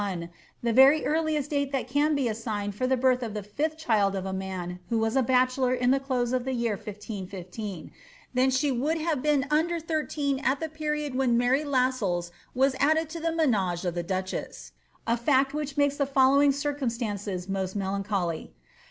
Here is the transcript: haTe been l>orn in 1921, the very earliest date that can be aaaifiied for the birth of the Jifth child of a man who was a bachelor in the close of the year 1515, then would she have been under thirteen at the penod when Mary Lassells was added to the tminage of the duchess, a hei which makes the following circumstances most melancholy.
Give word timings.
haTe 0.01 0.03
been 0.03 0.19
l>orn 0.19 0.23
in 0.23 0.29
1921, 0.73 0.73
the 0.73 0.81
very 0.81 1.05
earliest 1.05 1.49
date 1.51 1.71
that 1.71 1.87
can 1.87 2.15
be 2.15 2.23
aaaifiied 2.23 2.73
for 2.73 2.87
the 2.87 2.97
birth 2.97 3.21
of 3.21 3.35
the 3.35 3.43
Jifth 3.43 3.77
child 3.77 4.15
of 4.15 4.25
a 4.25 4.33
man 4.33 4.79
who 4.89 4.97
was 4.97 5.15
a 5.15 5.21
bachelor 5.21 5.75
in 5.75 5.91
the 5.91 5.99
close 5.99 6.33
of 6.33 6.43
the 6.43 6.53
year 6.53 6.71
1515, 6.73 7.91
then 8.33 8.47
would 8.79 8.97
she 8.97 9.03
have 9.03 9.21
been 9.21 9.45
under 9.51 9.79
thirteen 9.79 10.39
at 10.39 10.59
the 10.59 10.69
penod 10.69 11.13
when 11.13 11.37
Mary 11.37 11.63
Lassells 11.63 12.31
was 12.55 12.75
added 12.79 13.11
to 13.11 13.19
the 13.19 13.27
tminage 13.27 13.85
of 13.85 13.93
the 13.93 14.01
duchess, 14.01 14.71
a 15.05 15.15
hei 15.15 15.43
which 15.51 15.77
makes 15.77 15.97
the 15.97 16.07
following 16.07 16.51
circumstances 16.51 17.47
most 17.47 17.75
melancholy. 17.75 18.55